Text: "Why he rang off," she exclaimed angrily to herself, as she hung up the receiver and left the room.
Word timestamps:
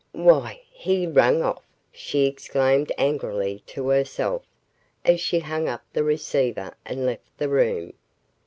"Why 0.13 0.59
he 0.71 1.05
rang 1.05 1.43
off," 1.43 1.61
she 1.91 2.25
exclaimed 2.25 2.91
angrily 2.97 3.61
to 3.67 3.89
herself, 3.89 4.43
as 5.05 5.21
she 5.21 5.37
hung 5.37 5.69
up 5.69 5.83
the 5.93 6.03
receiver 6.03 6.73
and 6.83 7.05
left 7.05 7.37
the 7.37 7.47
room. 7.49 7.93